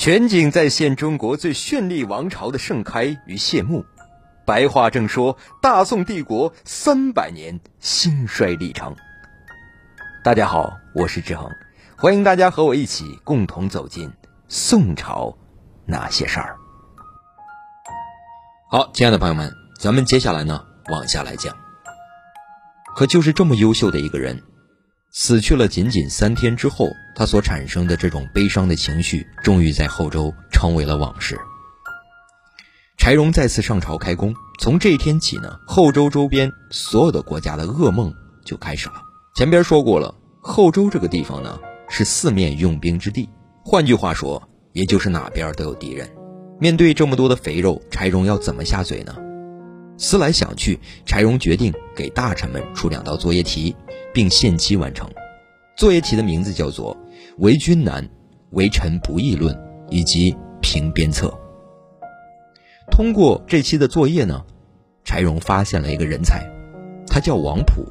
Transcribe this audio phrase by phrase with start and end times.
[0.00, 3.84] 全景再现中国最绚丽王朝的盛开与谢幕。
[4.46, 8.96] 白话正说大宋帝国三百年兴衰历程。
[10.24, 11.50] 大家好，我是志恒，
[11.98, 14.10] 欢迎大家和我一起共同走进
[14.48, 15.36] 宋朝
[15.84, 16.56] 那些事儿。
[18.70, 21.54] 好，亲爱的朋友们，咱们接下来呢往下来讲。
[22.96, 24.42] 可就是这么优秀的一个人。
[25.12, 31.38] 死去了仅仅三天之后，他所产生的这种悲伤的情绪，终于在后周成为了往事。
[32.96, 38.94] 柴荣再次上朝开工，从这一天起呢，后周周边所有的国家的噩梦就开始了。
[39.34, 43.28] 前边说过了，后周这个地方呢是四面用兵之地，
[43.64, 46.08] 换句话说，也就是哪边都有敌人。
[46.60, 49.16] 面对这么多的肥肉，柴荣要怎么下嘴呢？
[50.00, 53.76] 思来想去，柴荣决定给大臣们出两道作业题。
[54.12, 55.08] 并限期完成。
[55.76, 56.96] 作业题的名字叫做
[57.38, 58.08] “为君难，
[58.50, 59.56] 为臣不议论”
[59.88, 61.32] 以及“评鞭策”。
[62.90, 64.44] 通过这期的作业呢，
[65.04, 66.44] 柴荣发现了一个人才，
[67.06, 67.86] 他叫王普，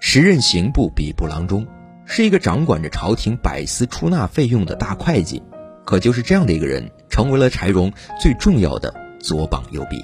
[0.00, 1.66] 时任刑部比部郎中，
[2.06, 5.42] 是一个掌管着朝廷百司出纳费用的大会计。
[5.84, 10.02] 可就是这样的一个人，成为了柴荣最重要的左膀右臂。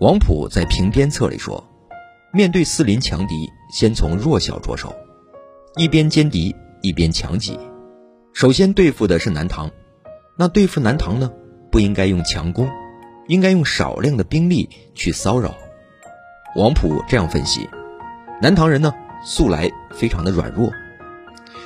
[0.00, 1.62] 王普在《评鞭策》里说。
[2.32, 4.94] 面对四邻强敌，先从弱小着手，
[5.76, 7.58] 一边歼敌，一边强己。
[8.32, 9.70] 首先对付的是南唐，
[10.38, 11.30] 那对付南唐呢，
[11.70, 12.66] 不应该用强攻，
[13.26, 15.54] 应该用少量的兵力去骚扰。
[16.56, 17.68] 王普这样分析：
[18.40, 20.72] 南唐人呢，素来非常的软弱，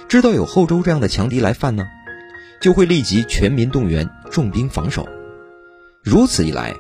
[0.08, 1.84] 知道有后周这样的强敌来犯呢，
[2.60, 5.06] 就会立即全民动员，重兵防守。
[6.02, 6.74] 如此一来，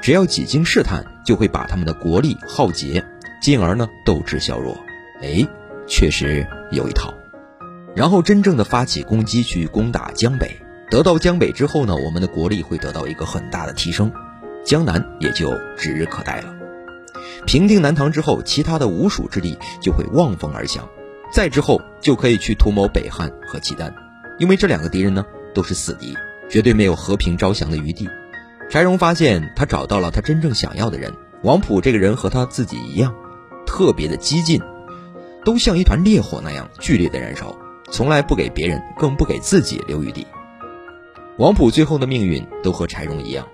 [0.00, 3.04] 只要几经试探，就会把他们的国力耗竭。
[3.40, 4.76] 进而呢，斗志削弱，
[5.22, 5.46] 哎，
[5.86, 7.14] 确实有一套。
[7.94, 10.58] 然后真正的发起攻击去攻打江北，
[10.90, 14.10] 得到江北之后呢，我们的国力会得到一个很大的提升，
[14.64, 16.54] 江南也就指日可待了。
[17.46, 20.88] 平定南唐之后，其他的吴蜀之地就会望风而降，
[21.30, 23.94] 再之后就可以去图谋北汉和契丹，
[24.38, 25.24] 因为这两个敌人呢
[25.54, 26.16] 都是死敌，
[26.48, 28.08] 绝对没有和平招降的余地。
[28.68, 33.14] 柴荣发现他找到了他真正想要的人，王普这个人和他自己一样。
[33.66, 34.60] 特别的激进，
[35.44, 37.54] 都像一团烈火那样剧烈的燃烧，
[37.90, 40.26] 从来不给别人，更不给自己留余地。
[41.36, 43.46] 王普最后的命运都和柴荣一样，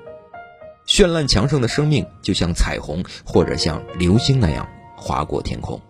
[0.86, 5.80] 绚烂强盛的生命就像彩虹或者像流星那样划过天空。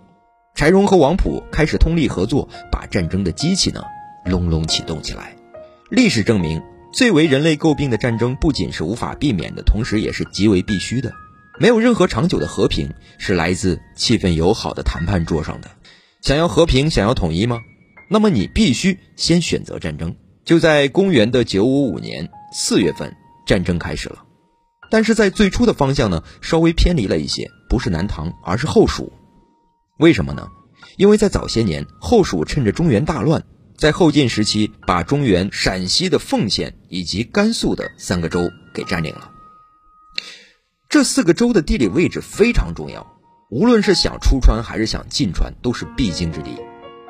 [0.55, 3.83] 柴荣和王普开始通力合作，把战争的机器呢
[4.25, 5.37] 隆隆启动起来。
[5.91, 11.13] 历史证明，最为人类诟病的战争，不仅是无法避免的，同时也是极为必须的。
[11.59, 15.71] 没有任何长久的和平是来自气氛友好的谈判桌上的。
[16.21, 17.61] 想要和平，想要统一吗？
[18.09, 20.15] 那么你必须先选择战争。
[20.45, 23.17] 就在公元的九五五年四月份，
[23.47, 24.25] 战争开始了。
[24.91, 29.13] 但是在最初的方向呢，稍微偏离了一些，不是南唐，而是后蜀。
[29.99, 30.49] 为什么呢？
[30.97, 33.45] 因为在早些年，后蜀趁着中原大乱，
[33.83, 39.33] 在后晋时期把中原陕西的凤县以及甘肃的三个州给占领了。
[40.89, 43.05] 这四个州的地理位置非常重要，
[43.51, 46.57] 无论是想出川还是想进川，都是必经之地。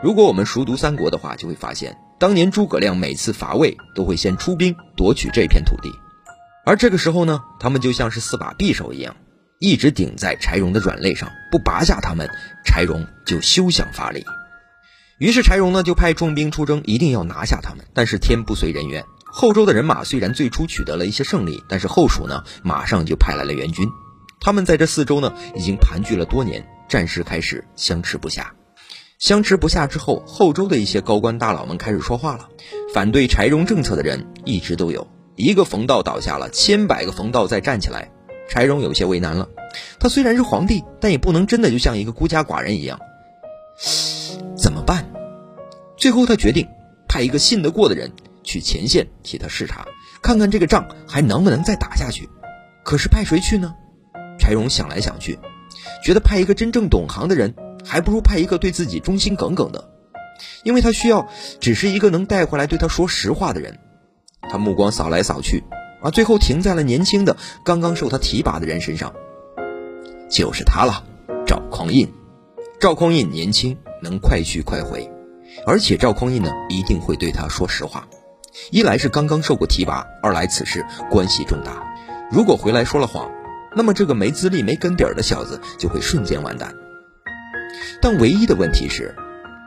[0.03, 5.93] 如果我们熟读三国的话，就会发现，当年诸葛亮每次伐魏，都会先出兵夺取这片土地。
[6.65, 9.15] 而这个时候呢，他们就像是四把匕首一样，
[9.59, 12.31] 一直顶在柴荣的软肋上，不拔下他们，
[12.65, 14.25] 柴荣就休想发力。
[15.19, 17.85] 于是柴荣呢，就派重兵出征，一定要拿下他们。
[17.95, 19.05] 但是天不遂人愿。
[19.25, 23.89] 后周的人马虽然最初取得了一些胜利，但是后蜀呢，马上就派来了援军。
[24.41, 28.53] 他们在这四周呢，已经盘踞了多年，战事开始相持不下。
[29.19, 32.49] 相持不下之后，后周的一些高官大佬们开始说话了。
[32.93, 35.07] 反对柴荣政策的人一直都有，
[35.37, 38.11] 一个冯道倒下了，千百个冯道再站起来。
[38.51, 39.49] 柴荣有些为难了，
[40.01, 42.99] 他虽然是皇帝，但也不能真的就像一个孤家寡人一样。
[46.03, 46.67] 最后他决定
[47.07, 48.11] 派一个信得过的人。
[48.43, 49.87] 去前线替他视察，
[50.21, 52.29] 看看这个仗还能不能再打下去。
[52.85, 53.73] 可是派谁去呢？
[54.37, 55.39] 柴荣想来想去，
[56.05, 57.55] 觉得派一个真正懂行的人，
[57.85, 59.91] 还不如派一个对自己忠心耿耿的，
[60.65, 61.29] 因为他需要
[61.61, 63.79] 只是一个能带回来对他说实话的人。
[64.41, 65.63] 他目光扫来扫去，
[66.03, 69.15] 啊，最后停在了年轻的、刚刚受他提拔的人身上，
[70.29, 71.05] 就是他了，
[71.47, 72.13] 赵匡胤。
[72.81, 75.09] 赵匡胤年轻，能快去快回，
[75.67, 78.07] 而且赵匡胤呢，一定会对他说实话。
[78.71, 81.83] 一来是刚刚受过提拔，二来此事关系重大。
[82.31, 83.31] 如果回来说了谎，
[83.75, 86.75] 那么这个没资历、没根底儿的小子就会瞬间完蛋。
[88.01, 89.15] 但唯一的问题是，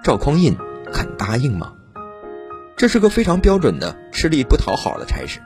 [0.04, 0.56] 赵匡胤
[0.92, 1.74] 肯答应吗？
[2.78, 5.40] 这是个非常标准的吃力不讨好的差事，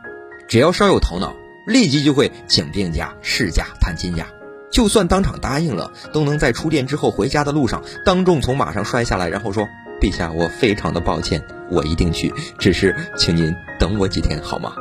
[0.48, 1.34] 只要稍有头脑，
[1.68, 4.28] 立即就会请病假、事假、探亲假。
[4.72, 9.68] 就算当场答应了，都能在出殿之后回家的路上，当众从马上摔下来，然后说
[10.00, 14.74] ：“陛下，我非常的抱歉，我一定去，只是请您等我几天好吗？”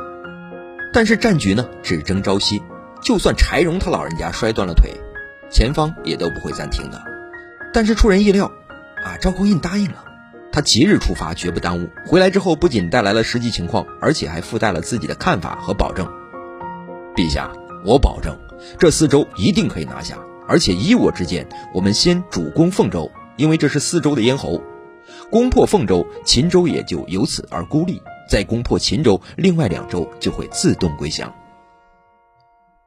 [0.91, 2.61] 但是战局呢，只争朝夕，
[3.03, 4.91] 就算柴荣他老人家摔断了腿，
[5.51, 7.01] 前方也都不会暂停的。
[7.71, 8.51] 但是出人意料，
[9.03, 10.03] 啊，赵匡胤答应了，
[10.51, 11.89] 他即日出发，绝不耽误。
[12.07, 16.07] 回来之后，不仅带来了实际情况，而且还附带了自己的看法和保证。
[17.15, 17.51] 陛下，
[17.85, 18.35] 我保证，
[18.79, 20.17] 这四州一定可以拿下。
[20.47, 24.63] 而且依我之见，我们先主攻凤州，因为这是四州的咽喉。
[25.31, 31.31] 攻破凤州，秦州也就由此而孤立；再攻破秦州，另外两州就会自动归降。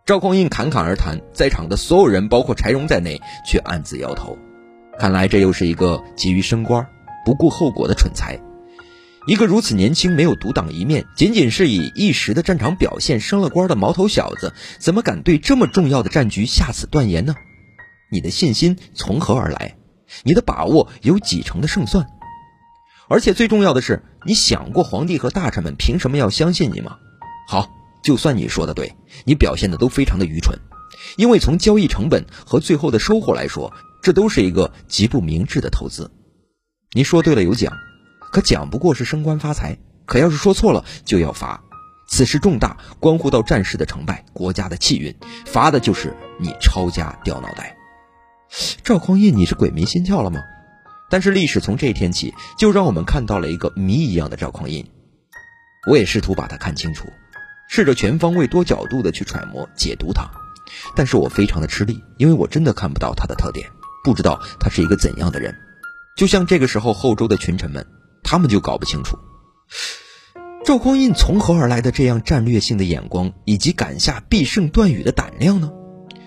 [0.04, 4.36] 赵匡胤侃侃而谈，在场的所有人，包括柴荣在内，却暗自摇头。
[4.98, 6.84] 看来这又是一个急于升官、
[7.24, 8.40] 不顾后果的蠢材。
[9.28, 17.36] 一个如此年轻、没有独当一面，仅仅是以一时的战场表现升了官的毛头小子，怎么敢对这么重要的战局下此断言呢？
[18.10, 19.76] 你的信心从何而来？
[20.24, 22.04] 你的把握有几成的胜算？
[23.12, 26.96] 而且最重要的是，你想过皇帝和大臣们凭什么要相信你吗？
[27.46, 27.68] 好，
[28.02, 30.58] 就算你说的对，你表现的都非常的愚蠢，
[31.18, 33.70] 因为从交易成本和最后的收获来说。
[34.02, 36.10] 这都是一个极不明智的投资。
[36.92, 37.72] 你说对了有奖，
[38.32, 39.76] 可奖不过是升官发财；
[40.06, 41.62] 可要是说错了就要罚。
[42.08, 45.14] 此事重大，关乎到战事的成败、国家的气运，
[45.46, 47.76] 罚的就是你抄家掉脑袋。
[48.82, 50.40] 赵匡胤，你是鬼迷心窍了吗？
[51.12, 54.82] 但是历史从这一天起就让我们看到了一个谜一样的赵匡胤。
[55.86, 57.06] 我也试图把他看清楚，
[57.68, 60.30] 试着全方位、多角度的去揣摩、解读他，
[60.96, 63.68] 但是我非常的吃力，因为我真的看不到他的特点。
[64.02, 65.54] 不知道他是一个怎样的人，
[66.16, 67.86] 就像这个时候后周的群臣们，
[68.22, 69.18] 他们就搞不清楚
[70.64, 75.70] 赵匡胤从何而来的这样战略性的眼光，以及敢下必胜断语的胆量呢？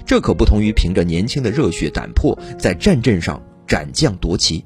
[0.06, 4.64] 这可不同于凭着年轻的热血胆魄在战阵上斩将夺旗，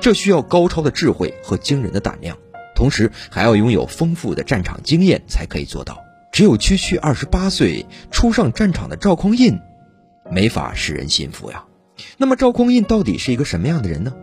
[0.00, 2.36] 这需要高超的智慧和惊人的胆量，
[2.74, 5.98] 同时还要拥有丰富的战场经验才可以做到。
[6.32, 9.60] 只有区区二十八岁初上战场的赵匡胤，
[10.30, 11.64] 没法使人信服呀。
[12.16, 14.14] 那么赵匡胤到底是一个什么样的人呢？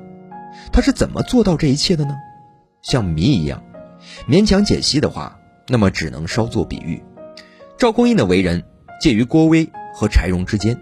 [0.71, 2.15] 他是怎么做到这一切的呢？
[2.81, 3.63] 像谜一样，
[4.27, 7.03] 勉强解析的话，那么只能稍作比喻。
[7.77, 8.63] 赵匡胤的为人
[8.99, 10.79] 介于郭威和柴荣之间。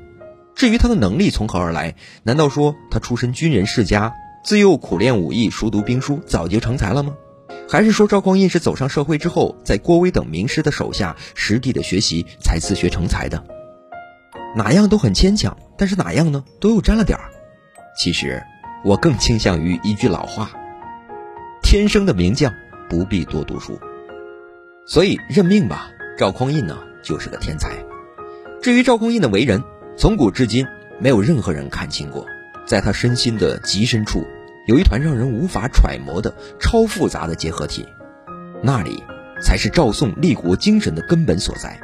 [0.56, 1.94] 至于他的能力从何而来，
[2.24, 4.13] 难道说他出身军人世家，
[4.44, 7.16] 自幼苦练武艺，熟读兵书，早就成才了吗？
[7.69, 13.44] 还是说赵匡胤是走上社会之后，在郭威等名师的手下实地的学习，才自学成才的？
[14.56, 17.25] 哪样都很牵强，但是哪样呢，都又沾了点儿。
[17.98, 18.42] 其实，
[18.86, 20.51] 我更倾向于一句老话：
[21.62, 22.54] 天生的名将
[22.89, 23.78] 不必多读书。
[24.86, 27.72] 所以认命吧，赵匡胤呢就是个天才。
[28.62, 29.62] 至于赵匡胤的为人，
[29.98, 30.66] 从古至今
[31.00, 32.25] 没有任何人看清过。
[32.68, 34.28] 在他身心的极深处，
[34.68, 37.88] 有一团让人无法揣摩的超复杂的结合体，
[38.62, 39.02] 那里
[39.42, 41.80] 才是赵宋立国精神的根本所在，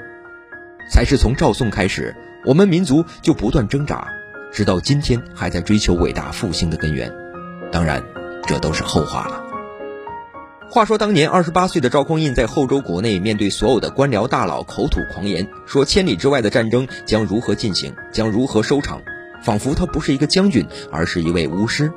[0.92, 2.14] 才是从赵宋开始。
[2.46, 4.06] 我们民族就不断挣扎，
[4.52, 7.10] 直到今天还在追求伟大复兴的根源。
[7.72, 8.04] 当然，
[8.46, 9.42] 这都是后话了。
[10.70, 19.02] 话说当年二十八岁的赵匡胤在后周国内，面对所有的官僚大佬口吐狂言，说千里之外的战争将如何进行，将如何收场，
[19.44, 21.92] 仿佛他不是一个将军，而是一位巫师。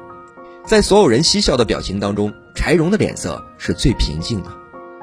[0.64, 4.50] 在所有人嬉笑的表情当中，柴荣的脸色是最平静的。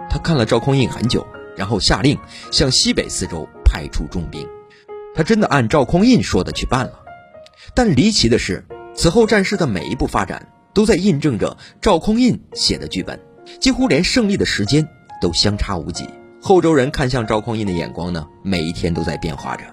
[0.09, 2.17] 他看了赵匡胤很久，然后下令
[2.51, 4.45] 向西北四周派出重兵。
[5.15, 6.99] 他真的按赵匡胤说的去办了，
[7.73, 13.19] 但离奇的是，此后战事的每一步发展都在印证着赵匡胤写的剧本，
[13.61, 14.85] 几乎连胜利的时间
[15.21, 16.05] 都相差无几。
[16.41, 19.63] 后周人看向赵匡胤的眼光呢，每一天都在变化着，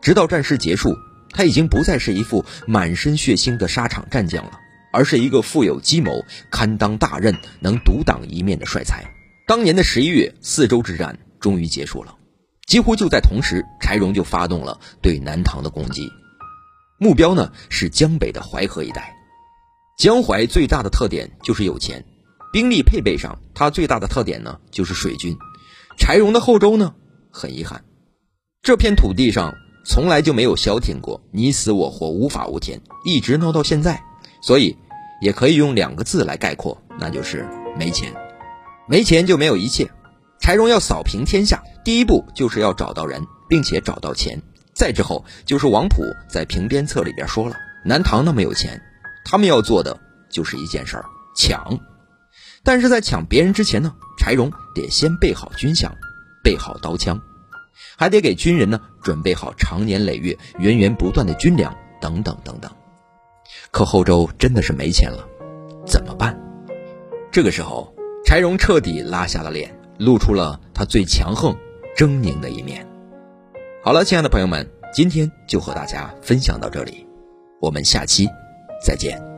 [0.00, 0.94] 直到战事结束，
[1.34, 4.58] 他已经不再是一副满身血腥的沙场战将了，
[4.92, 9.04] 而是一个富有计谋、堪当大任、能独当一面的帅才。
[9.46, 12.16] 当年的十一月，四周之战终于结束了。
[12.66, 16.08] 几乎就在同时，柴荣就发动了对南唐的攻击，
[16.98, 19.14] 目标呢是江北的淮河一带。
[19.98, 22.02] 江淮最大的特点就是有钱，
[22.52, 25.36] 兵力配备上，它最大的特点呢就是水军。
[25.98, 26.94] 柴荣的后周呢，
[27.30, 27.84] 很遗憾，
[28.62, 34.02] 这片土地上从来就没有消停过你死我活、无法无天，一直闹到现在。
[34.40, 34.76] 所以，
[35.20, 37.46] 也可以用两个字来概括，那就是
[37.78, 38.12] 没钱。
[38.88, 39.90] 没钱就没有一切。
[40.40, 44.40] 柴荣要扫平天下，第一步就是要找到人，并且找到钱。
[44.74, 48.82] 再之后就是王普在平边策里边说了，南唐那么有钱，
[49.24, 49.98] 他们要做的
[50.28, 51.04] 就是一件事儿，
[51.36, 51.78] 抢。
[52.62, 55.90] 但是在抢别人之前呢，柴荣得先备好军饷，
[56.42, 57.20] 备好刀枪，
[57.96, 62.70] 还得给军人呢准备好长年累月、源源不断的军粮等等等等。
[63.70, 65.26] 可后周真的是没钱了，
[65.86, 66.38] 怎么办？
[67.30, 71.54] 这个时候，柴荣彻底拉下了脸，露出了他最强横、
[71.96, 72.86] 狰狞的一面。
[73.82, 77.06] 好了，亲爱的朋友们，今天就和大家分享到这里，
[77.60, 78.28] 我们下期
[78.84, 79.33] 再见。